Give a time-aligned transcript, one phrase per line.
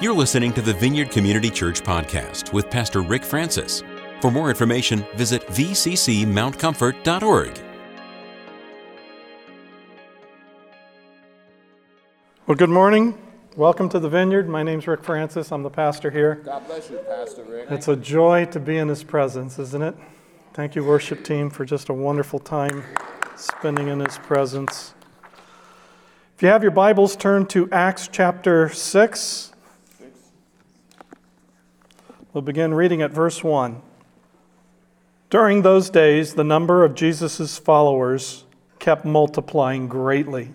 [0.00, 3.82] You're listening to the Vineyard Community Church podcast with Pastor Rick Francis.
[4.22, 7.60] For more information, visit vccmountcomfort.org.
[12.46, 13.18] Well, good morning.
[13.56, 14.48] Welcome to the Vineyard.
[14.48, 15.52] My name's Rick Francis.
[15.52, 16.36] I'm the pastor here.
[16.46, 17.70] God bless you, Pastor Rick.
[17.70, 19.94] It's a joy to be in His presence, isn't it?
[20.54, 22.84] Thank you, worship team, for just a wonderful time
[23.36, 24.94] spending in His presence.
[26.36, 29.52] If you have your Bibles, turn to Acts chapter 6.
[32.32, 33.82] We'll begin reading at verse 1.
[35.30, 38.44] During those days, the number of Jesus' followers
[38.78, 40.52] kept multiplying greatly.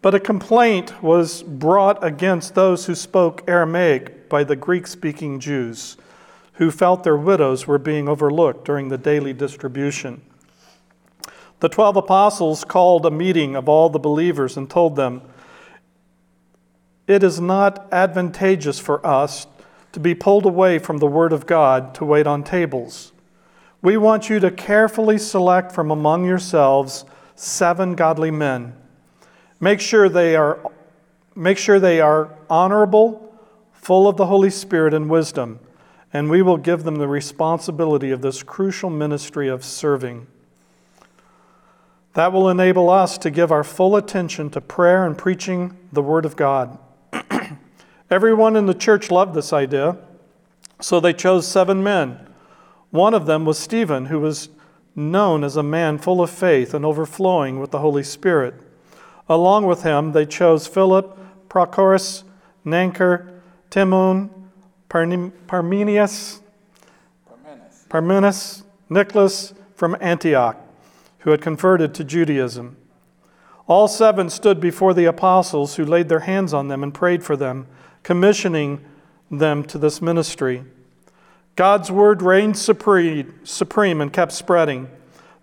[0.00, 5.96] But a complaint was brought against those who spoke Aramaic by the Greek speaking Jews,
[6.52, 10.22] who felt their widows were being overlooked during the daily distribution.
[11.58, 15.22] The twelve apostles called a meeting of all the believers and told them,
[17.08, 19.48] It is not advantageous for us
[19.96, 23.12] to be pulled away from the Word of God to wait on tables.
[23.80, 28.74] We want you to carefully select from among yourselves seven godly men
[29.60, 30.58] Make sure they are,
[31.34, 33.34] make sure they are honorable,
[33.72, 35.60] full of the Holy Spirit and wisdom,
[36.12, 40.26] and we will give them the responsibility of this crucial ministry of serving.
[42.12, 46.24] That will enable us to give our full attention to prayer and preaching the Word
[46.24, 46.78] of God.
[48.10, 49.96] Everyone in the church loved this idea,
[50.80, 52.20] so they chose seven men.
[52.90, 54.48] One of them was Stephen, who was
[54.94, 58.54] known as a man full of faith and overflowing with the Holy Spirit.
[59.28, 61.18] Along with him, they chose Philip,
[61.48, 62.22] Prochorus,
[62.64, 63.40] Nicanor,
[63.70, 64.30] Timon,
[64.88, 66.40] Parmenius,
[67.88, 70.56] Parmenas, Nicholas from Antioch,
[71.20, 72.76] who had converted to Judaism.
[73.66, 77.36] All seven stood before the apostles, who laid their hands on them and prayed for
[77.36, 77.66] them,
[78.06, 78.78] commissioning
[79.32, 80.62] them to this ministry.
[81.56, 84.88] God's word reigned supreme, supreme and kept spreading.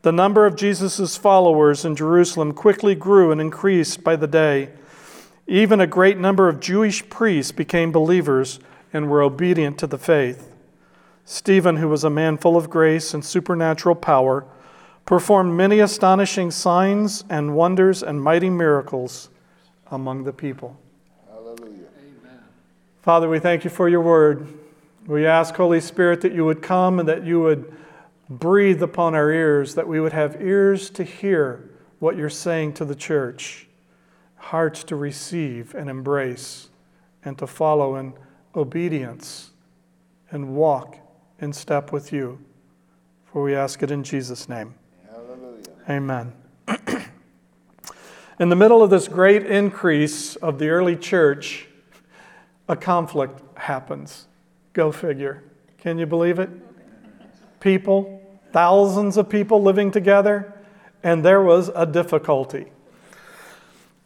[0.04, 4.70] The number of Jesus' followers in Jerusalem quickly grew and increased by the day.
[5.46, 8.62] Even a great number of Jewish priests became believers
[8.94, 10.50] and were obedient to the faith.
[11.26, 14.46] Stephen, who was a man full of grace and supernatural power,
[15.06, 19.30] performed many astonishing signs and wonders and mighty miracles
[19.92, 20.80] among the people.
[23.04, 24.48] Father, we thank you for your word.
[25.08, 27.70] We ask, Holy Spirit, that you would come and that you would
[28.30, 31.70] breathe upon our ears, that we would have ears to hear
[32.00, 33.68] what you're saying to the church,
[34.38, 36.70] hearts to receive and embrace,
[37.26, 38.14] and to follow in
[38.56, 39.52] obedience
[40.32, 40.96] and walk
[41.40, 42.40] in step with you.
[43.26, 44.76] For we ask it in Jesus' name.
[45.12, 45.64] Hallelujah.
[45.90, 46.34] Amen.
[48.40, 51.68] in the middle of this great increase of the early church,
[52.68, 54.28] a conflict happens.
[54.74, 55.44] Go figure.
[55.78, 56.50] Can you believe it?
[57.60, 60.54] People, thousands of people living together,
[61.04, 62.66] and there was a difficulty.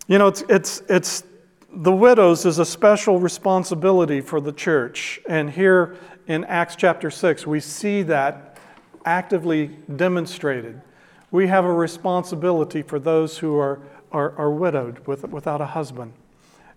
[0.08, 1.24] You know, it's, it's, it's
[1.72, 5.20] the widows is a special responsibility for the church.
[5.28, 5.98] And here
[6.28, 8.58] in Acts chapter 6, we see that
[9.06, 10.82] actively demonstrated.
[11.30, 13.82] We have a responsibility for those who are,
[14.12, 16.14] are, are widowed with, without a husband.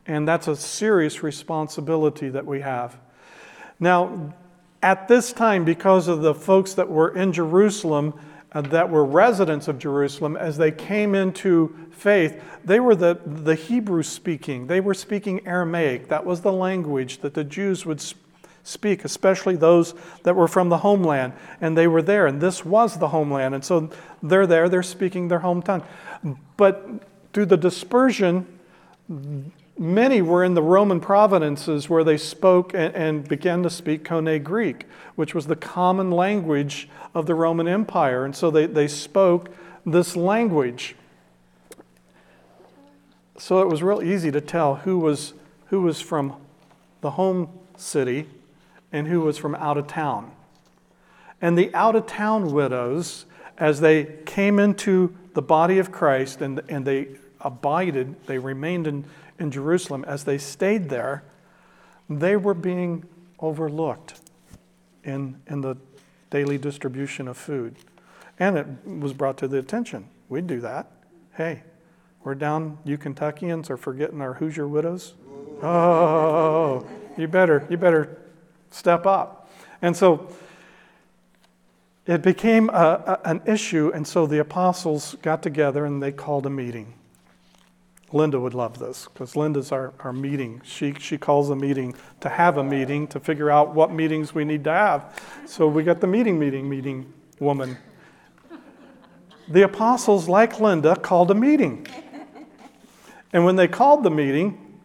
[0.06, 2.96] And that's a serious responsibility that we have.
[3.78, 4.34] Now,
[4.82, 8.14] at this time, because of the folks that were in Jerusalem,
[8.52, 13.54] uh, that were residents of Jerusalem, as they came into faith, they were the, the
[13.54, 14.66] Hebrew speaking.
[14.66, 16.08] They were speaking Aramaic.
[16.08, 18.02] That was the language that the Jews would
[18.62, 21.34] speak, especially those that were from the homeland.
[21.60, 23.54] And they were there, and this was the homeland.
[23.54, 23.90] And so
[24.22, 25.84] they're there, they're speaking their home tongue.
[26.56, 26.86] But
[27.32, 28.46] through the dispersion,
[29.80, 34.44] Many were in the Roman provinces where they spoke and, and, began to speak Koine
[34.44, 38.26] Greek, which was the common language of the Roman Empire.
[38.26, 39.48] And so they, they spoke
[39.86, 40.96] this language.
[43.38, 45.32] So it was real easy to tell who was,
[45.68, 46.36] who was from
[47.00, 48.26] the home city
[48.92, 50.30] and who was from out of town.
[51.40, 53.24] And the out of town widows,
[53.56, 57.08] as they came into the body of Christ and, and they
[57.40, 59.06] abided, they remained in
[59.40, 61.24] in Jerusalem, as they stayed there,
[62.08, 63.04] they were being
[63.38, 64.20] overlooked
[65.02, 65.76] in, in the
[66.28, 67.74] daily distribution of food.
[68.38, 70.08] And it was brought to the attention.
[70.28, 70.90] We'd do that.
[71.34, 71.62] Hey,
[72.22, 75.14] we're down, you Kentuckians are forgetting our Hoosier widows.
[75.62, 76.86] Oh,
[77.16, 78.18] you better, you better
[78.70, 79.50] step up.
[79.82, 80.30] And so
[82.06, 86.44] it became a, a, an issue, and so the apostles got together and they called
[86.46, 86.94] a meeting.
[88.12, 90.60] Linda would love this because Linda's our, our meeting.
[90.64, 94.44] She, she calls a meeting to have a meeting to figure out what meetings we
[94.44, 95.22] need to have.
[95.46, 97.78] So we got the meeting, meeting, meeting woman.
[99.48, 101.86] The apostles, like Linda, called a meeting.
[103.32, 104.80] And when they called the meeting,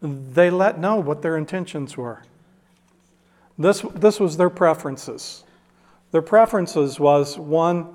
[0.00, 2.22] they let know what their intentions were.
[3.58, 5.44] This, this was their preferences.
[6.12, 7.88] Their preferences was one,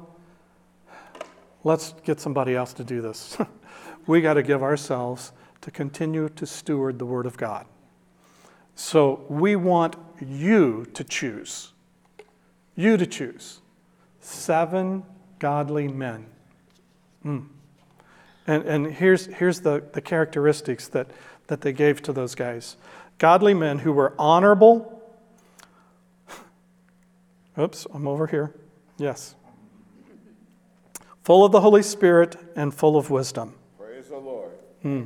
[1.63, 3.37] let's get somebody else to do this.
[4.07, 5.31] we got to give ourselves
[5.61, 7.65] to continue to steward the Word of God.
[8.75, 11.73] So we want you to choose.
[12.75, 13.59] You to choose.
[14.19, 15.03] Seven
[15.39, 16.25] godly men.
[17.25, 17.47] Mm.
[18.47, 21.11] And, and here's, here's the, the characteristics that,
[21.47, 22.77] that they gave to those guys
[23.17, 24.99] godly men who were honorable.
[27.59, 28.55] Oops, I'm over here.
[28.97, 29.35] Yes.
[31.23, 33.53] Full of the Holy Spirit and full of wisdom
[34.81, 35.03] Hmm.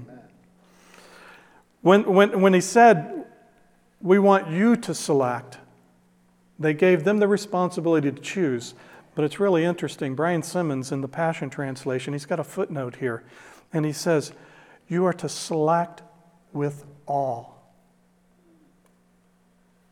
[1.81, 3.25] When, when, when he said,
[4.01, 5.59] We want you to select,
[6.57, 8.73] they gave them the responsibility to choose.
[9.13, 10.13] But it's really interesting.
[10.13, 13.23] Brian Simmons, in the Passion Translation, he's got a footnote here,
[13.71, 14.33] and he says,
[14.87, 16.01] You are to select
[16.51, 17.45] with awe.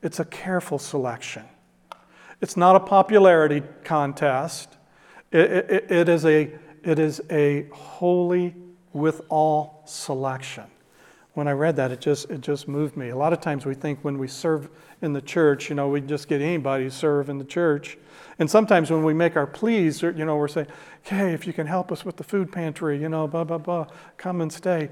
[0.01, 1.43] It's a careful selection.
[2.41, 4.75] It's not a popularity contest.
[5.31, 6.51] It, it, it, is, a,
[6.83, 8.53] it is a holy
[8.93, 10.65] with awe selection.
[11.33, 13.09] When I read that, it just, it just moved me.
[13.09, 14.69] A lot of times we think when we serve
[15.01, 17.97] in the church, you know, we just get anybody to serve in the church.
[18.37, 20.67] And sometimes when we make our pleas, you know, we're saying,
[21.01, 23.87] hey, if you can help us with the food pantry, you know, blah, blah, blah,
[24.17, 24.89] come and stay.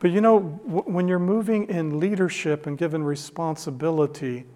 [0.00, 4.46] But you know, when you're moving in leadership and given responsibility,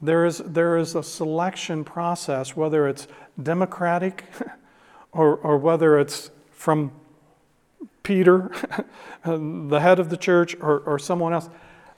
[0.00, 3.08] there is, there is a selection process, whether it's
[3.42, 4.24] democratic
[5.12, 6.92] or, or whether it's from
[8.02, 8.50] Peter,
[9.24, 11.48] the head of the church, or, or someone else,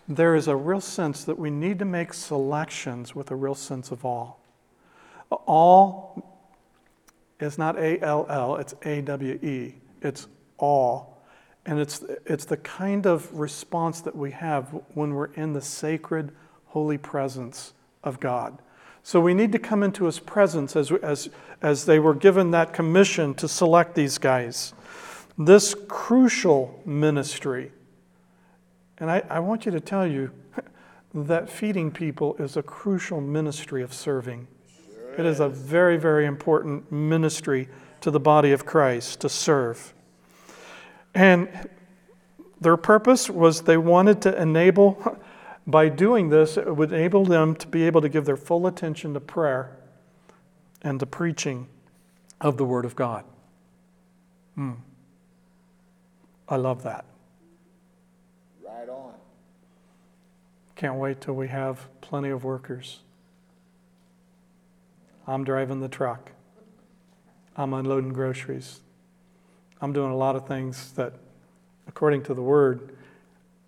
[0.09, 3.91] there is a real sense that we need to make selections with a real sense
[3.91, 4.33] of awe.
[5.31, 6.21] Awe
[7.41, 9.75] is not A L L, it's A W E.
[10.03, 10.27] It's
[10.59, 11.05] awe.
[11.65, 16.33] And it's, it's the kind of response that we have when we're in the sacred,
[16.67, 17.73] holy presence
[18.03, 18.59] of God.
[19.05, 21.29] So we need to come into his presence as, as,
[21.61, 24.75] as they were given that commission to select these guys
[25.47, 27.73] this crucial ministry.
[28.99, 30.31] And I, I want you to tell you
[31.15, 34.47] that feeding people is a crucial ministry of serving.
[34.75, 37.69] Sure it is a very, very important ministry
[38.01, 39.95] to the body of Christ to serve.
[41.15, 41.69] And
[42.61, 45.19] their purpose was they wanted to enable,
[45.67, 49.15] by doing this, it would enable them to be able to give their full attention
[49.15, 49.77] to prayer
[50.83, 51.69] and to preaching
[52.41, 53.25] of the Word of God.
[54.55, 54.73] Hmm.
[56.53, 57.07] I love that.
[58.63, 59.15] Right on.
[60.77, 63.01] Can't wait till we have plenty of workers.
[65.27, 66.33] I'm driving the truck.
[67.57, 68.81] I'm unloading groceries.
[69.81, 71.15] I'm doing a lot of things that,
[71.89, 72.97] according to the word,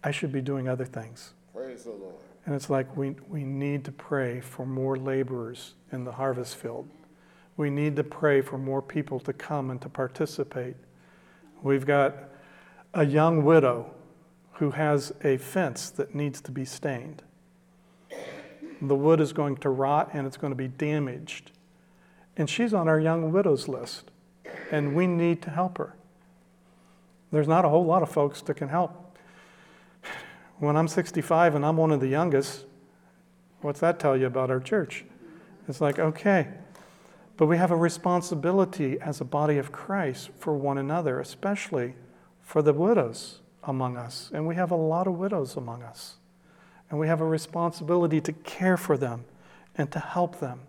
[0.02, 1.32] I should be doing other things.
[1.54, 2.16] Praise the Lord.
[2.44, 6.86] And it's like we, we need to pray for more laborers in the harvest field.
[7.56, 10.76] We need to pray for more people to come and to participate.
[11.62, 12.33] We've got
[12.94, 13.90] a young widow
[14.54, 17.22] who has a fence that needs to be stained.
[18.80, 21.50] The wood is going to rot and it's going to be damaged.
[22.36, 24.10] And she's on our young widows list,
[24.70, 25.94] and we need to help her.
[27.32, 29.18] There's not a whole lot of folks that can help.
[30.58, 32.64] When I'm 65 and I'm one of the youngest,
[33.60, 35.04] what's that tell you about our church?
[35.68, 36.48] It's like, okay.
[37.36, 41.94] But we have a responsibility as a body of Christ for one another, especially
[42.44, 44.30] for the widows among us.
[44.32, 46.16] And we have a lot of widows among us.
[46.90, 49.24] And we have a responsibility to care for them
[49.76, 50.60] and to help them.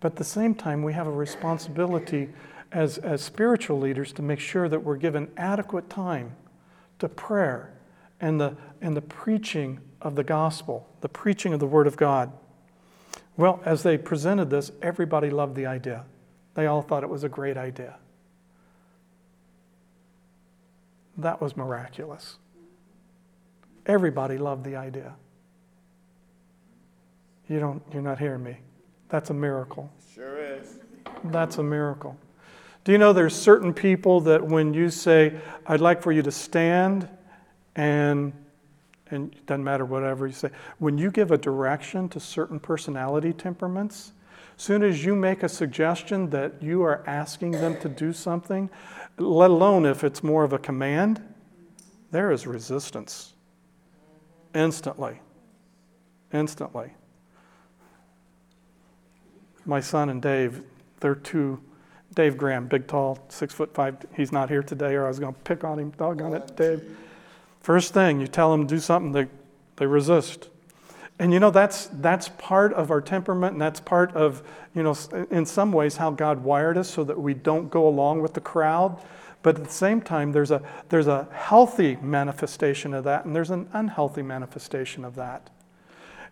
[0.00, 2.30] But at the same time, we have a responsibility
[2.70, 6.36] as, as spiritual leaders to make sure that we're given adequate time
[6.98, 7.74] to prayer
[8.20, 12.32] and the, and the preaching of the gospel, the preaching of the Word of God.
[13.36, 16.04] Well, as they presented this, everybody loved the idea.
[16.54, 17.96] They all thought it was a great idea.
[21.22, 22.36] That was miraculous.
[23.86, 25.14] Everybody loved the idea.
[27.48, 28.58] You don't, you're not hearing me.
[29.08, 29.92] That's a miracle.
[30.14, 30.78] Sure is.
[31.24, 32.16] That's a miracle.
[32.84, 36.32] Do you know there's certain people that when you say, I'd like for you to
[36.32, 37.08] stand
[37.76, 38.32] and
[39.12, 40.48] and it doesn't matter whatever you say,
[40.78, 44.12] when you give a direction to certain personality temperaments,
[44.56, 48.70] Soon as you make a suggestion that you are asking them to do something,
[49.18, 51.22] let alone if it's more of a command,
[52.10, 53.34] there is resistance.
[54.54, 55.20] Instantly.
[56.32, 56.92] Instantly.
[59.64, 60.62] My son and Dave,
[61.00, 61.60] they're two,
[62.14, 63.96] Dave Graham, big, tall, six foot five.
[64.14, 65.90] He's not here today, or I was going to pick on him.
[65.90, 66.96] Doggone it, Dave.
[67.60, 69.28] First thing, you tell them to do something, they,
[69.76, 70.48] they resist.
[71.22, 74.42] And you know, that's, that's part of our temperament, and that's part of,
[74.74, 74.96] you know,
[75.30, 78.40] in some ways, how God wired us so that we don't go along with the
[78.40, 79.00] crowd.
[79.44, 83.52] But at the same time, there's a, there's a healthy manifestation of that, and there's
[83.52, 85.48] an unhealthy manifestation of that.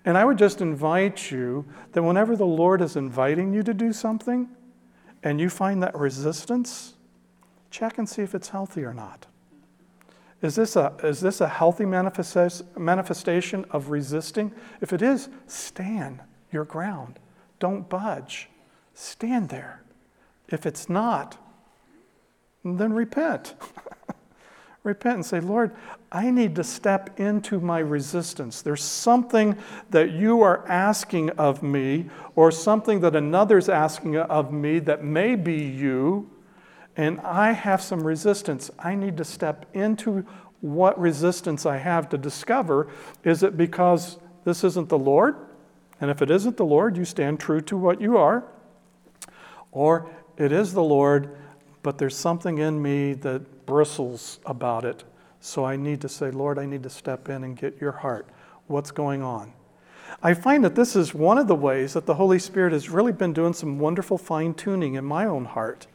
[0.04, 3.92] And I would just invite you that whenever the Lord is inviting you to do
[3.92, 4.48] something
[5.22, 6.94] and you find that resistance,
[7.70, 9.28] check and see if it's healthy or not.
[10.42, 14.52] Is this a, is this a healthy manifestation of resisting?
[14.80, 16.20] If it is, stand
[16.50, 17.18] your ground.
[17.58, 18.48] Don't budge.
[18.94, 19.82] Stand there.
[20.48, 21.36] If it's not,
[22.64, 23.54] then repent.
[24.82, 25.72] repent and say, Lord,
[26.10, 28.62] I need to step into my resistance.
[28.62, 29.56] There's something
[29.90, 35.36] that you are asking of me, or something that another's asking of me that may
[35.36, 36.30] be you,
[37.00, 38.70] and I have some resistance.
[38.78, 40.26] I need to step into
[40.60, 42.88] what resistance I have to discover.
[43.24, 45.36] Is it because this isn't the Lord?
[45.98, 48.44] And if it isn't the Lord, you stand true to what you are.
[49.72, 51.38] Or it is the Lord,
[51.82, 55.02] but there's something in me that bristles about it.
[55.40, 58.28] So I need to say, Lord, I need to step in and get your heart.
[58.66, 59.54] What's going on?
[60.22, 63.12] I find that this is one of the ways that the Holy Spirit has really
[63.12, 65.86] been doing some wonderful fine tuning in my own heart.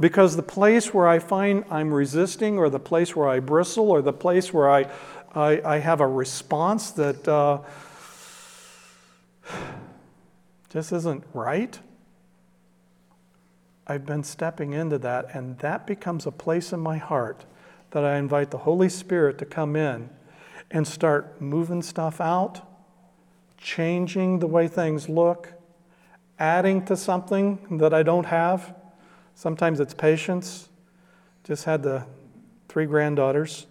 [0.00, 4.00] Because the place where I find I'm resisting, or the place where I bristle, or
[4.00, 4.86] the place where I,
[5.34, 7.60] I, I have a response that uh,
[10.70, 11.78] just isn't right,
[13.86, 17.46] I've been stepping into that, and that becomes a place in my heart
[17.92, 20.10] that I invite the Holy Spirit to come in
[20.70, 22.60] and start moving stuff out,
[23.56, 25.54] changing the way things look,
[26.38, 28.74] adding to something that I don't have.
[29.38, 30.68] Sometimes it's patience.
[31.44, 32.04] Just had the
[32.68, 33.68] three granddaughters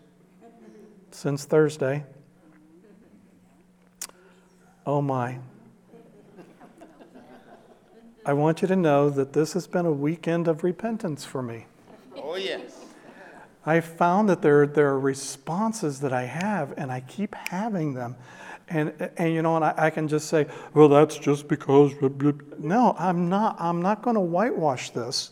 [1.12, 2.06] since Thursday.
[4.86, 5.40] Oh my.
[8.26, 11.66] I want you to know that this has been a weekend of repentance for me.
[12.16, 12.86] Oh, yes.
[13.66, 18.16] I found that there, there are responses that I have, and I keep having them.
[18.70, 21.92] And, and you know, and I, I can just say, well, that's just because.
[22.58, 23.58] No, I'm not.
[23.60, 25.32] I'm not going to whitewash this.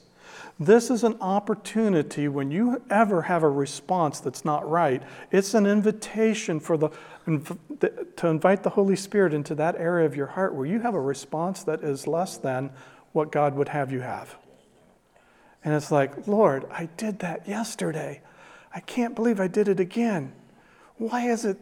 [0.60, 5.04] This is an opportunity when you ever have a response that's not right.
[5.30, 6.92] It's an invitation for the
[8.16, 11.02] to invite the Holy Spirit into that area of your heart where you have a
[11.02, 12.70] response that is less than
[13.12, 14.38] what God would have you have.
[15.64, 18.22] And it's like, Lord, I did that yesterday.
[18.74, 20.34] I can't believe I did it again.
[20.98, 21.58] Why is it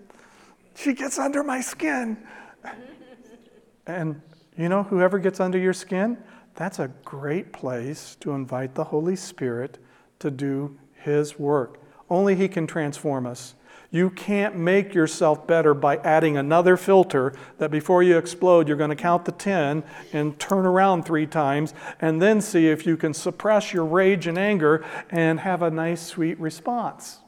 [0.75, 2.17] she gets under my skin?
[3.87, 4.21] and
[4.57, 6.17] you know, whoever gets under your skin,
[6.55, 9.79] that's a great place to invite the Holy Spirit
[10.19, 11.79] to do His work.
[12.09, 13.55] Only He can transform us.
[13.93, 18.89] You can't make yourself better by adding another filter that before you explode, you're going
[18.89, 23.13] to count the 10 and turn around three times and then see if you can
[23.13, 27.19] suppress your rage and anger and have a nice, sweet response.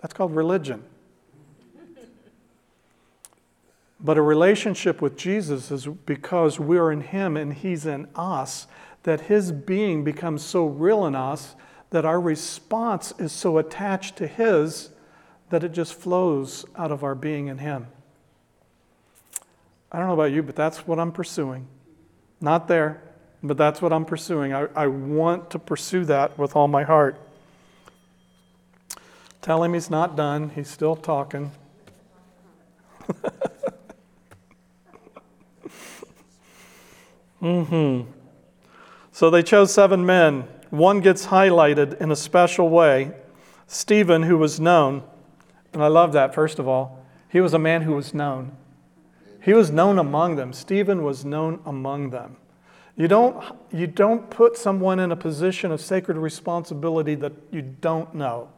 [0.00, 0.82] That's called religion.
[4.00, 8.66] But a relationship with Jesus is because we're in Him and He's in us,
[9.02, 11.56] that His being becomes so real in us
[11.90, 14.90] that our response is so attached to His
[15.50, 17.88] that it just flows out of our being in Him.
[19.90, 21.66] I don't know about you, but that's what I'm pursuing.
[22.40, 23.00] Not there,
[23.42, 24.52] but that's what I'm pursuing.
[24.52, 27.18] I, I want to pursue that with all my heart.
[29.40, 31.52] Tell him he's not done, he's still talking.
[37.42, 38.10] Mm-hmm.
[39.12, 40.44] So they chose seven men.
[40.70, 43.12] One gets highlighted in a special way
[43.66, 45.02] Stephen, who was known.
[45.72, 47.04] And I love that, first of all.
[47.28, 48.56] He was a man who was known.
[49.42, 50.52] He was known among them.
[50.52, 52.36] Stephen was known among them.
[52.96, 58.14] You don't, you don't put someone in a position of sacred responsibility that you don't
[58.14, 58.48] know.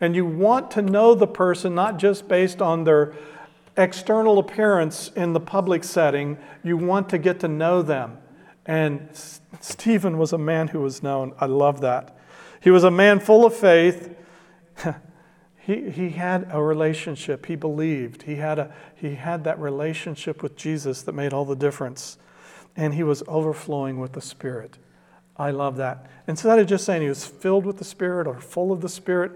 [0.00, 3.14] And you want to know the person not just based on their
[3.76, 8.18] external appearance in the public setting, you want to get to know them.
[8.66, 9.08] And
[9.60, 11.34] Stephen was a man who was known.
[11.38, 12.16] I love that.
[12.60, 14.14] He was a man full of faith.
[15.64, 17.46] He, he had a relationship.
[17.46, 18.22] He believed.
[18.22, 22.18] He had, a, he had that relationship with Jesus that made all the difference.
[22.74, 24.78] and he was overflowing with the Spirit.
[25.36, 26.06] I love that.
[26.26, 29.32] Instead of just saying he was filled with the Spirit or full of the Spirit,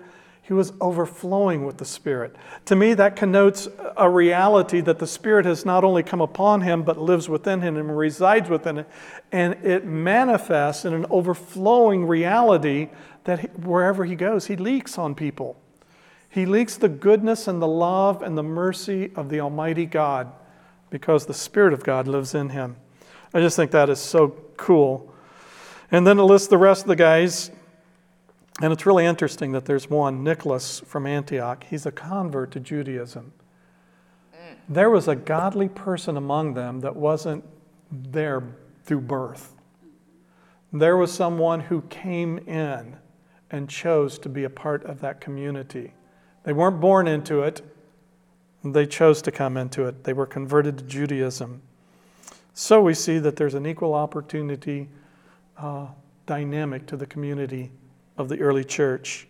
[0.47, 2.37] he was overflowing with the Spirit.
[2.67, 6.85] To me, that connotes a reality that the Spirit has not only come upon him,
[6.85, 8.89] but lives within him and resides within it.
[9.33, 12.91] And it manifests in an overflowing reality
[13.25, 15.61] that he, wherever he goes, he leaks on people.
[16.29, 20.31] He leaks the goodness and the love and the mercy of the Almighty God
[20.91, 22.77] because the Spirit of God lives in him.
[23.35, 25.13] I just think that is so cool.
[25.91, 27.51] And then it lists the rest of the guys
[28.63, 31.65] and it's really interesting that there's one, Nicholas from Antioch.
[31.69, 33.33] He's a convert to Judaism.
[34.69, 37.45] There was a godly person among them that wasn't
[37.91, 38.43] there
[38.85, 39.55] through birth.
[40.73, 42.97] There was someone who came in
[43.51, 45.93] and chose to be a part of that community.
[46.43, 47.63] They weren't born into it,
[48.65, 50.03] they chose to come into it.
[50.03, 51.63] They were converted to Judaism.
[52.55, 54.89] So we see that there's an equal opportunity
[55.57, 55.87] uh,
[56.27, 57.71] dynamic to the community
[58.17, 59.27] of the early church.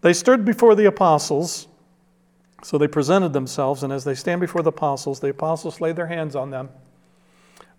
[0.00, 1.66] They stood before the apostles,
[2.62, 6.06] so they presented themselves, and as they stand before the apostles, the apostles lay their
[6.06, 6.68] hands on them,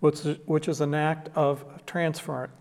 [0.00, 2.52] which, which is an act of transference.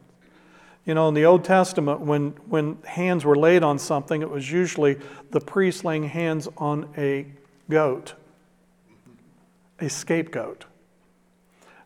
[0.85, 4.51] You know, in the Old Testament, when, when hands were laid on something, it was
[4.51, 4.99] usually
[5.31, 7.25] the priest laying hands on a
[7.71, 8.13] goat,
[9.79, 10.65] a scapegoat,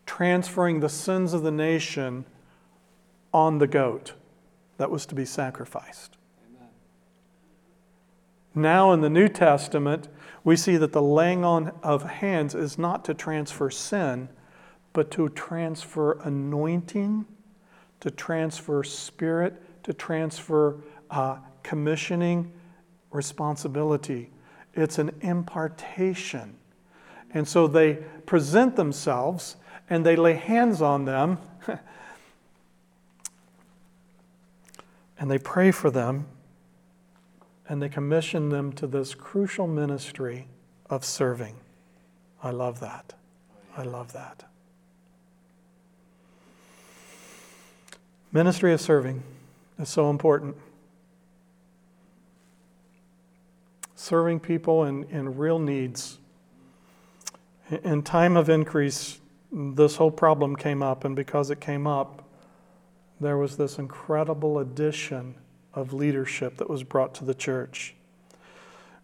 [0.05, 2.25] transferring the sins of the nation
[3.33, 4.13] on the goat
[4.79, 6.15] that was to be sacrificed.
[6.47, 6.69] Amen.
[8.55, 10.07] Now, in the New Testament,
[10.45, 14.29] we see that the laying on of hands is not to transfer sin,
[14.93, 17.25] but to transfer anointing,
[17.99, 20.77] to transfer spirit, to transfer
[21.11, 22.49] uh, commissioning
[23.11, 24.29] responsibility.
[24.73, 26.55] It's an impartation.
[27.31, 27.95] And so they
[28.25, 29.57] present themselves
[29.89, 31.37] and they lay hands on them
[35.19, 36.25] and they pray for them
[37.67, 40.47] and they commission them to this crucial ministry
[40.89, 41.55] of serving.
[42.41, 43.13] I love that.
[43.77, 44.45] I love that.
[48.31, 49.21] Ministry of serving
[49.77, 50.55] is so important.
[53.95, 56.17] Serving people in, in real needs.
[57.83, 59.19] In time of increase,
[59.51, 62.23] this whole problem came up, and because it came up,
[63.19, 65.35] there was this incredible addition
[65.73, 67.95] of leadership that was brought to the church.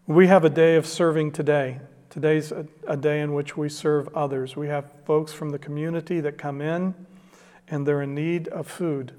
[0.07, 1.79] We have a day of serving today.
[2.09, 4.55] Today's a, a, day in which we serve others.
[4.55, 6.93] We have folks from the community that come in
[7.67, 9.13] and they're in need of food.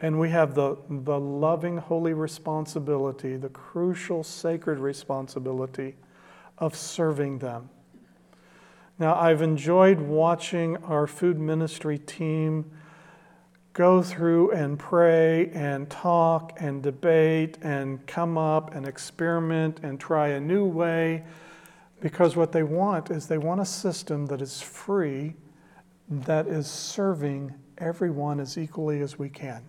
[0.00, 5.96] And we have the, the loving, holy responsibility, the crucial, sacred responsibility
[6.58, 7.70] of serving them.
[8.98, 12.70] Now, I've enjoyed watching our food ministry team
[13.74, 20.28] go through and pray and talk and debate and come up and experiment and try
[20.28, 21.24] a new way
[22.00, 25.34] because what they want is they want a system that is free,
[26.08, 29.62] that is serving everyone as equally as we can.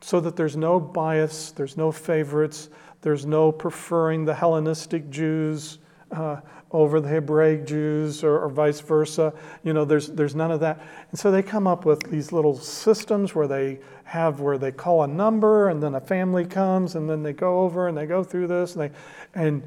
[0.00, 2.68] So that there's no bias, there's no favorites,
[3.00, 5.78] there's no preferring the Hellenistic Jews
[6.12, 6.40] uh,
[6.72, 9.32] over the Hebraic Jews or, or, vice versa.
[9.64, 10.80] You know, there's, there's none of that.
[11.10, 15.02] And so they come up with these little systems where they have where they call
[15.02, 18.22] a number and then a family comes and then they go over and they go
[18.24, 18.90] through this and they
[19.34, 19.62] and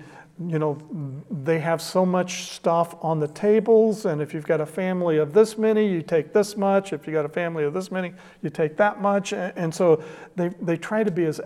[0.49, 0.77] you know
[1.29, 4.05] they have so much stuff on the tables.
[4.05, 6.93] And if you've got a family of this many you take this much.
[6.93, 9.33] If you've got a family of this many you take that much.
[9.33, 10.01] And, and so
[10.35, 11.41] they, they try to be as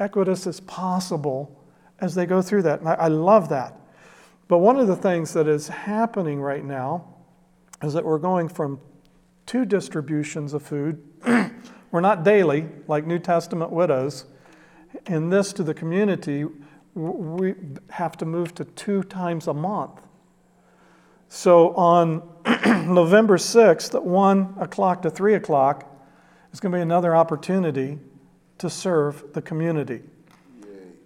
[0.00, 1.54] equitous as possible
[2.00, 2.80] as they go through that.
[2.80, 3.78] And I, I love that
[4.48, 7.04] but one of the things that is happening right now
[7.82, 8.80] is that we're going from
[9.46, 11.02] two distributions of food.
[11.90, 14.24] we're not daily, like New Testament widows.
[15.06, 16.46] In this to the community,
[16.94, 17.54] we
[17.90, 20.00] have to move to two times a month.
[21.28, 22.22] So on
[22.92, 25.94] November 6th, at 1 o'clock to 3 o'clock,
[26.52, 27.98] is going to be another opportunity
[28.58, 30.02] to serve the community.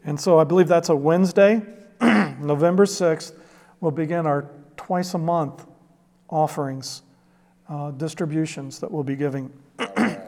[0.04, 1.62] And so I believe that's a Wednesday.
[2.40, 3.32] November 6th,
[3.80, 5.64] we'll begin our twice a month
[6.28, 7.02] offerings,
[7.68, 9.52] uh, distributions that we'll be giving.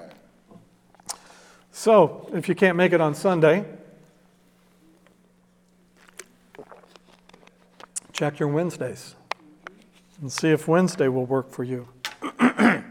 [1.73, 3.65] so, if you can't make it on Sunday,
[8.13, 9.17] check your Wednesdays
[10.21, 11.89] and see if Wednesday will work for you.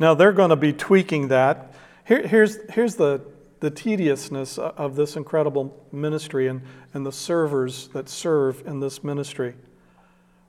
[0.00, 1.72] now, they're going to be tweaking that.
[2.04, 3.20] Here, here's, here's the
[3.66, 6.62] the tediousness of this incredible ministry and,
[6.94, 9.56] and the servers that serve in this ministry.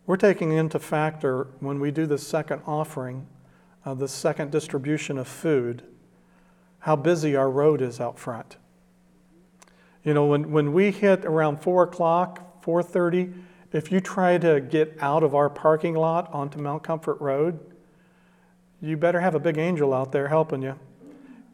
[0.06, 3.26] We're taking into factor when we do the second offering
[3.84, 5.82] uh, the second distribution of food,
[6.78, 8.58] how busy our road is out front.
[10.04, 13.34] You know, when, when we hit around 4 o'clock, 4.30,
[13.72, 17.60] if you try to get out of our parking lot onto Mount Comfort Road,
[18.80, 20.78] you better have a big angel out there helping you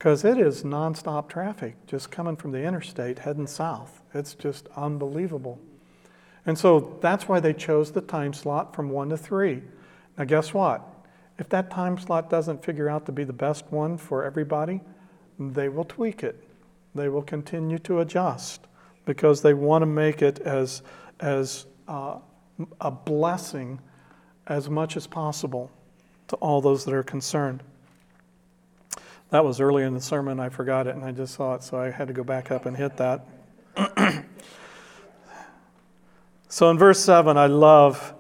[0.04, 4.02] because it is nonstop traffic just coming from the interstate heading south.
[4.14, 5.62] It's just unbelievable.
[6.46, 9.64] And so that's why they chose the time slot from 1 to 3.
[10.18, 10.86] Now, guess what?
[11.40, 14.82] If that time slot doesn't figure out to be the best one for everybody,
[15.40, 16.50] they will tweak it.
[16.94, 18.68] They will continue to adjust
[19.06, 20.82] because they want to make it as,
[21.22, 22.18] as uh,
[22.82, 23.80] a blessing
[24.48, 25.72] as much as possible
[26.28, 27.64] to all those that are concerned.
[29.34, 30.40] That was early in the sermon.
[30.40, 32.68] I forgot it and I just saw it, so I had to go back up
[32.68, 33.26] and hit that.
[36.48, 38.14] so in verse 7, I love,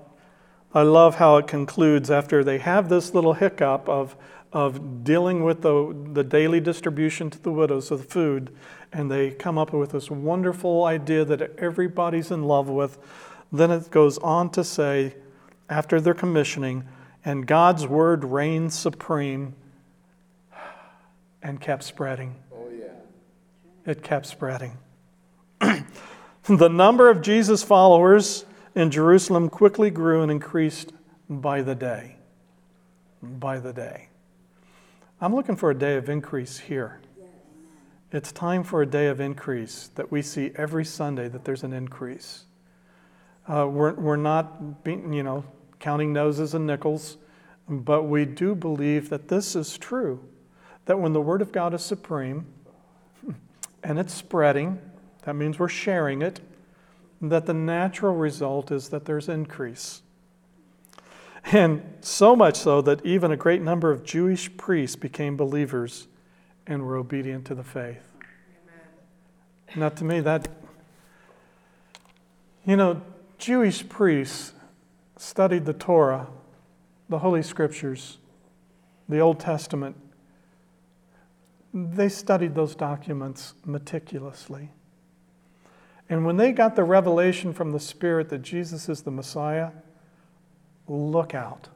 [0.74, 4.16] I love how it concludes after they have this little hiccup of,
[4.52, 8.50] of dealing with the, the daily distribution to the widows of the food,
[8.92, 12.98] and they come up with this wonderful idea that everybody's in love with.
[13.52, 15.14] Then it goes on to say,
[15.70, 16.86] after their commissioning,
[17.24, 19.54] and God's word reigns supreme
[21.44, 22.36] and kept spreading.
[22.54, 23.92] Oh, yeah.
[23.92, 24.78] It kept spreading.
[25.60, 30.94] the number of Jesus' followers in Jerusalem quickly grew and increased
[31.30, 32.16] by the day.
[33.22, 34.08] By the day.
[35.22, 37.00] I'm looking for a day of increase here.
[38.12, 41.74] It's time for a day of increase that we see every Sunday that there's an
[41.74, 42.46] increase.
[43.48, 45.44] Uh, we're, we're not, being, you know,
[45.80, 47.18] counting noses and nickels,
[47.68, 50.24] but we do believe that this is true.
[50.86, 52.46] That when the Word of God is supreme
[53.84, 54.80] and it's spreading,
[55.24, 56.42] that means we're sharing it,
[57.22, 60.02] that the natural result is that there's increase.
[61.46, 66.08] And so much so that even a great number of Jewish priests became believers
[66.66, 68.02] and were obedient to the faith.
[69.70, 69.82] Amen.
[69.82, 70.48] Now, to me, that,
[72.66, 73.02] you know,
[73.38, 74.54] Jewish priests
[75.18, 76.28] studied the Torah,
[77.10, 78.18] the Holy Scriptures,
[79.10, 79.98] the Old Testament.
[81.74, 84.70] They studied those documents meticulously.
[86.10, 89.72] And when they got the revelation from the Spirit that Jesus is the Messiah,
[90.88, 91.70] look out.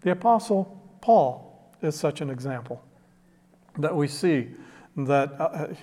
[0.00, 2.82] The Apostle Paul is such an example
[3.78, 4.48] that we see
[4.96, 5.74] that uh, uh,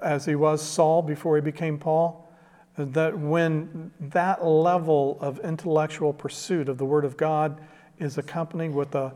[0.00, 2.28] as he was Saul before he became Paul,
[2.76, 7.60] that when that level of intellectual pursuit of the Word of God
[7.98, 9.12] is accompanied with a,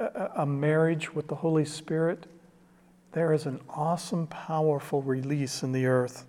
[0.00, 2.26] a, marriage with the Holy Spirit,
[3.12, 6.26] there is an awesome, powerful release in the earth.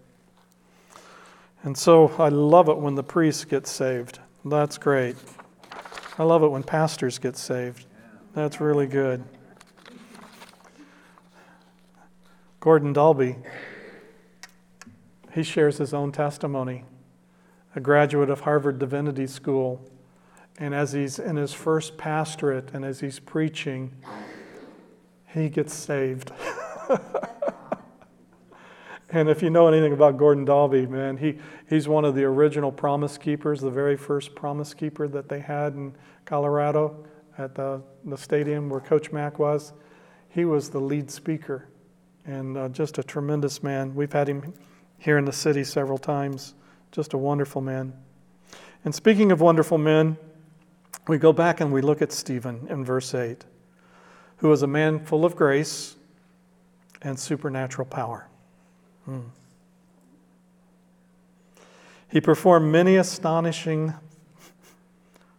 [1.64, 4.20] And so I love it when the priests get saved.
[4.44, 5.16] That's great.
[6.18, 7.86] I love it when pastors get saved.
[8.34, 9.24] That's really good.
[12.60, 13.38] Gordon Dalbey,
[15.34, 16.84] he shares his own testimony.
[17.76, 19.82] A graduate of Harvard Divinity School.
[20.62, 23.96] And as he's in his first pastorate and as he's preaching,
[25.34, 26.32] he gets saved.
[29.10, 32.72] and if you know anything about Gordon Dalbey, man, he, he's one of the original
[32.72, 35.96] promise keepers, the very first promise keeper that they had in
[36.26, 37.08] Colorado
[37.40, 39.74] at the, the stadium where Coach Mack was.
[40.30, 41.70] He was the lead speaker
[42.24, 43.96] and uh, just a tremendous man.
[43.96, 44.54] We've had him
[45.00, 46.54] here in the city several times.
[46.92, 47.94] Just a wonderful man.
[48.86, 50.18] And speaking of wonderful men,
[51.08, 53.44] we go back and we look at Stephen in verse 8,
[54.38, 55.96] who was a man full of grace
[57.02, 58.28] and supernatural power.
[59.06, 59.22] Hmm.
[62.10, 63.94] He performed many astonishing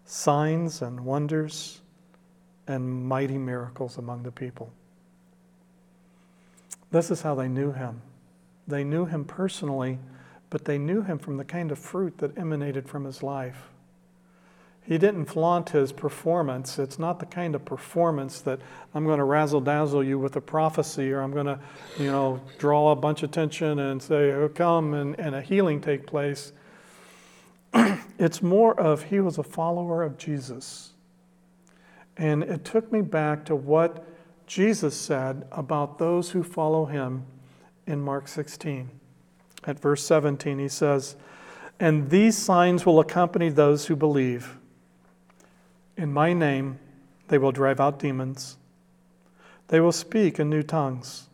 [0.04, 1.80] signs and wonders
[2.66, 4.72] and mighty miracles among the people.
[6.90, 8.02] This is how they knew him.
[8.68, 9.98] They knew him personally,
[10.50, 13.71] but they knew him from the kind of fruit that emanated from his life.
[14.84, 16.78] He didn't flaunt his performance.
[16.78, 18.60] It's not the kind of performance that
[18.94, 21.60] I'm going to razzle dazzle you with a prophecy or I'm going to,
[21.98, 25.80] you know, draw a bunch of attention and say, oh, come and, and a healing
[25.80, 26.52] take place.
[28.18, 30.90] it's more of he was a follower of Jesus.
[32.16, 34.04] And it took me back to what
[34.48, 37.24] Jesus said about those who follow him
[37.86, 38.90] in Mark 16.
[39.64, 41.14] At verse 17, he says,
[41.78, 44.58] And these signs will accompany those who believe.
[45.96, 46.78] In my name,
[47.28, 48.56] they will drive out demons.
[49.68, 51.28] They will speak in new tongues.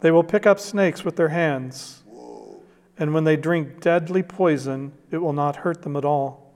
[0.00, 2.02] They will pick up snakes with their hands.
[2.98, 6.52] And when they drink deadly poison, it will not hurt them at all.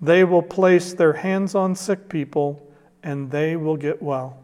[0.00, 2.66] They will place their hands on sick people
[3.02, 4.38] and they will get well.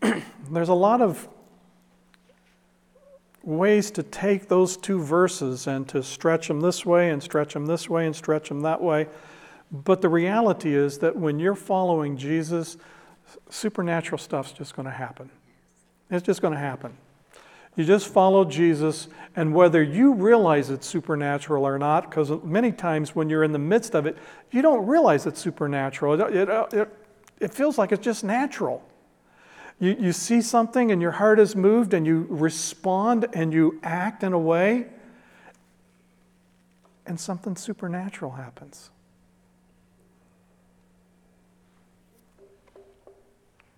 [0.50, 1.28] There's a lot of
[3.46, 7.66] ways to take those two verses and to stretch them this way and stretch them
[7.66, 9.06] this way and stretch them that way.
[9.70, 12.76] But the reality is that when you're following Jesus,
[13.50, 15.30] supernatural stuff's just going to happen.
[16.10, 16.96] It's just going to happen.
[17.76, 23.16] You just follow Jesus, and whether you realize it's supernatural or not, because many times
[23.16, 24.16] when you're in the midst of it,
[24.52, 26.20] you don't realize it's supernatural.
[26.20, 26.88] It, it, it,
[27.40, 28.84] it feels like it's just natural.
[29.80, 34.22] You, you see something and your heart is moved, and you respond and you act
[34.22, 34.86] in a way,
[37.06, 38.90] and something supernatural happens.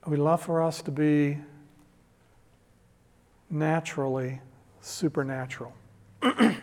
[0.07, 1.39] We love for us to be
[3.51, 4.41] naturally
[4.81, 5.73] supernatural.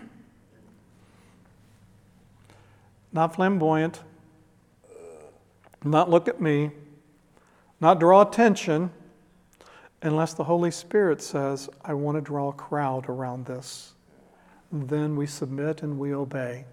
[3.11, 4.01] not flamboyant,
[5.83, 6.71] not look at me,
[7.81, 8.91] not draw attention,
[10.03, 13.93] unless the Holy Spirit says, I want to draw a crowd around this.
[14.71, 16.65] Then we submit and we obey,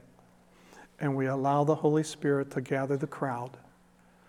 [0.99, 3.57] and we allow the Holy Spirit to gather the crowd.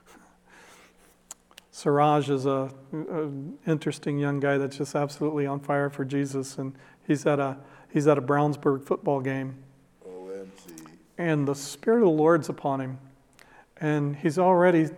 [1.71, 2.71] Siraj is a,
[3.65, 6.73] interesting young guy that's just absolutely on fire for Jesus, and
[7.07, 7.57] he's at a
[7.91, 9.55] he's at a Brownsburg football game.
[10.05, 10.87] OMG.
[11.17, 12.99] And the Spirit of the Lord's upon him,
[13.77, 14.89] and he's already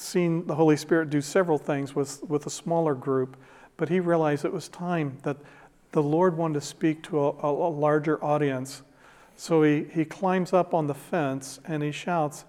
[0.00, 3.36] seen the Holy Spirit do several things with with a smaller group,
[3.76, 5.36] but he realized it was time that
[5.92, 8.82] the Lord wanted to speak to a, a, larger audience.
[9.34, 12.44] So he, he climbs up on the fence and he shouts,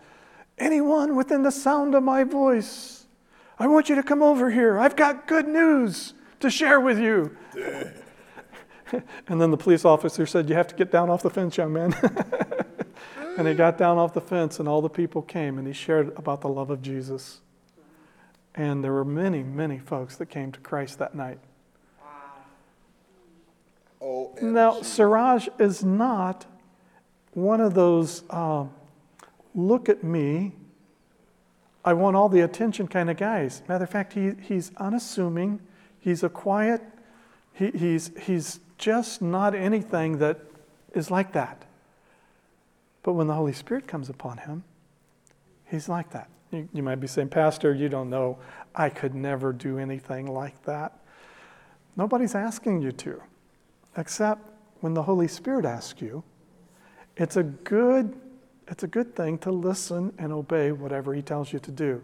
[0.58, 3.06] Anyone within the sound of my voice,
[3.58, 4.78] I want you to come over here.
[4.78, 7.38] I've got good news to share with you.
[9.28, 11.72] and then the police officer said, You have to get down off the fence, young
[11.72, 11.96] man.
[13.38, 16.12] and he got down off the fence, and all the people came, and he shared
[16.18, 17.42] about the love of Jesus.
[18.56, 21.40] And there were many, many folks that came to Christ that night.
[24.02, 24.32] Wow.
[24.42, 26.46] Now, Siraj is not
[27.34, 28.66] one of those uh,
[29.54, 30.54] look at me
[31.88, 33.62] I want all the attention kind of guys.
[33.70, 35.62] Matter of fact, he, he's unassuming,
[36.02, 36.82] he's a quiet,
[37.54, 40.38] he, he's, he's just not anything that
[40.94, 41.64] is like that.
[43.08, 44.66] But when the Holy Spirit comes upon him,
[45.64, 46.30] he's like that.
[46.52, 48.38] You, you might be saying, Pastor, you don't know.
[48.76, 50.92] I could never do anything like that.
[51.96, 53.24] Nobody's asking you to,
[53.96, 54.42] except
[54.82, 56.22] when the Holy Spirit asks you.
[57.16, 58.14] It's a good
[58.68, 62.04] it's a good thing to listen and obey whatever he tells you to do.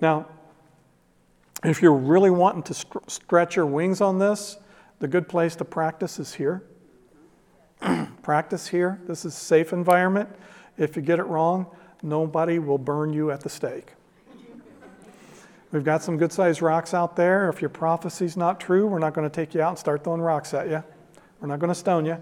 [0.00, 0.26] Now,
[1.64, 4.56] if you're really wanting to st- stretch your wings on this,
[5.00, 6.62] the good place to practice is here.
[8.22, 9.00] practice here.
[9.06, 10.28] This is a safe environment.
[10.78, 11.66] If you get it wrong,
[12.02, 13.92] nobody will burn you at the stake.
[15.72, 17.48] We've got some good sized rocks out there.
[17.48, 20.20] If your prophecy's not true, we're not going to take you out and start throwing
[20.20, 20.84] rocks at you.
[21.40, 22.18] We're not going to stone you.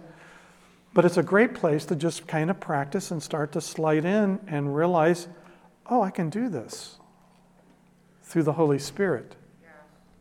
[0.94, 4.40] But it's a great place to just kind of practice and start to slide in
[4.46, 5.28] and realize,
[5.88, 6.96] oh, I can do this
[8.22, 9.34] through the Holy Spirit.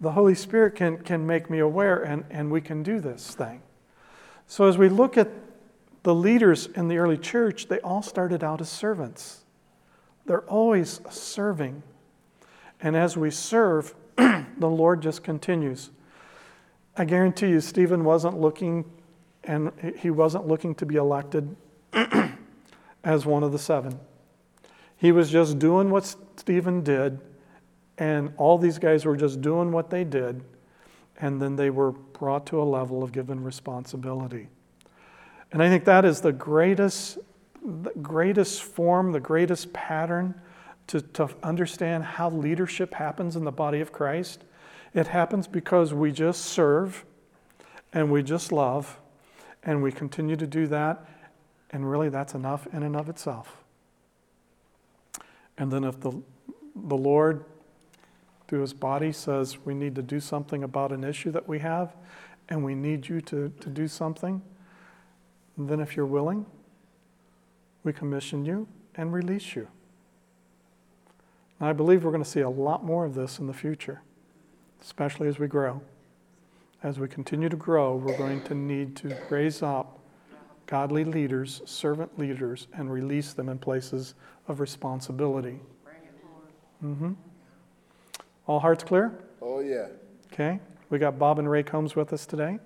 [0.02, 3.62] The Holy Spirit can, can make me aware, and, and we can do this thing.
[4.50, 5.30] So, as we look at
[6.02, 9.44] the leaders in the early church, they all started out as servants.
[10.26, 11.84] They're always serving.
[12.82, 15.92] And as we serve, the Lord just continues.
[16.98, 18.86] I guarantee you, Stephen wasn't looking
[19.44, 21.56] and he wasn't looking to be elected
[23.04, 24.00] as one of the seven.
[24.98, 27.20] He was just doing what Stephen did,
[28.00, 30.44] and all these guys were just doing what they did,
[31.19, 34.47] and then they were brought to a level of given responsibility.
[35.51, 37.17] And I think that is the greatest,
[37.63, 40.39] the greatest form, the greatest pattern
[40.88, 44.43] to, to understand how leadership happens in the body of Christ.
[44.93, 47.05] It happens because we just serve
[47.93, 48.99] and we just love
[49.63, 51.05] and we continue to do that,
[51.71, 53.63] and really that's enough in and of itself.
[55.58, 56.13] And then if the,
[56.75, 57.43] the Lord,
[58.50, 61.96] through his body, says we need to do something about an issue that we have,
[62.50, 64.42] and we need you to, to do something,
[65.58, 66.46] then if you're willing,
[67.84, 69.68] we commission you and release you.
[71.60, 74.02] And I believe we're going to see a lot more of this in the future,
[74.82, 75.82] especially as we grow
[76.84, 80.00] as we continue to grow, we're going to need to raise up
[80.66, 84.14] godly leaders, servant leaders, and release them in places
[84.48, 85.60] of responsibility.
[86.84, 87.14] Mm-hmm.
[88.50, 89.14] All hearts clear?
[89.44, 89.90] Oh, yeah.
[90.34, 90.60] Okay.
[90.90, 92.58] We got Bob and Ray Combs with us today.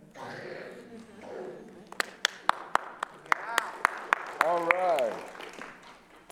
[4.45, 5.11] All right.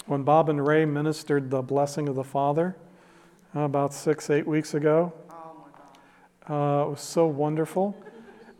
[0.05, 2.77] when Bob and Ray ministered the blessing of the Father
[3.53, 5.11] uh, about six, eight weeks ago.
[6.49, 8.01] Uh, it was so wonderful.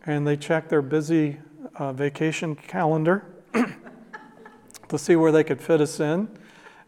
[0.04, 1.38] And they checked their busy
[1.76, 3.24] uh, vacation calendar
[4.88, 6.28] to see where they could fit us in.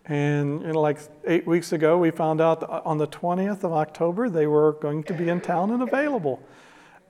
[0.06, 4.28] And you know, like eight weeks ago, we found out on the 20th of October
[4.28, 6.42] they were going to be in town and available.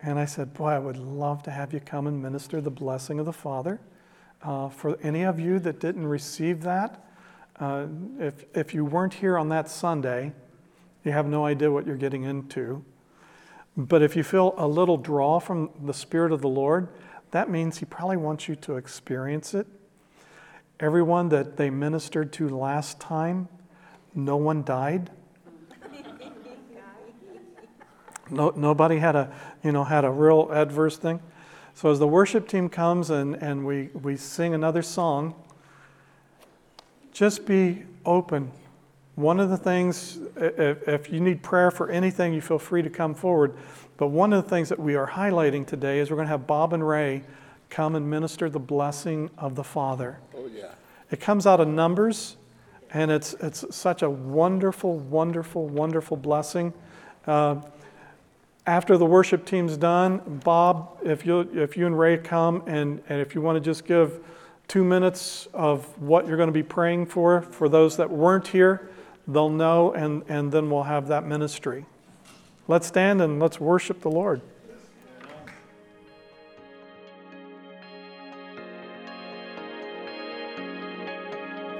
[0.00, 3.18] And I said, Boy, I would love to have you come and minister the blessing
[3.18, 3.80] of the Father.
[4.42, 7.04] Uh, for any of you that didn't receive that,
[7.58, 7.86] uh,
[8.18, 10.32] if, if you weren't here on that Sunday,
[11.02, 12.84] you have no idea what you're getting into.
[13.76, 16.88] But if you feel a little draw from the Spirit of the Lord,
[17.30, 19.66] that means He probably wants you to experience it.
[20.80, 23.48] Everyone that they ministered to last time,
[24.14, 25.10] no one died.
[28.30, 29.32] No, nobody had a,
[29.62, 31.20] you know, had a real adverse thing.
[31.74, 35.34] So as the worship team comes and, and we, we sing another song,
[37.12, 38.50] just be open.
[39.14, 42.90] One of the things, if, if you need prayer for anything, you feel free to
[42.90, 43.54] come forward.
[43.96, 46.46] But one of the things that we are highlighting today is we're going to have
[46.46, 47.22] Bob and Ray
[47.70, 50.18] come and minister the blessing of the Father.
[50.52, 50.72] Yeah.
[51.10, 52.36] It comes out of Numbers,
[52.92, 56.72] and it's, it's such a wonderful, wonderful, wonderful blessing.
[57.26, 57.56] Uh,
[58.66, 63.20] after the worship team's done, Bob, if you, if you and Ray come and, and
[63.20, 64.20] if you want to just give
[64.68, 68.88] two minutes of what you're going to be praying for, for those that weren't here,
[69.28, 71.84] they'll know, and, and then we'll have that ministry.
[72.66, 74.40] Let's stand and let's worship the Lord.